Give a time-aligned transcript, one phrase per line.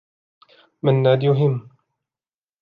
[0.83, 1.69] منّاد يهم.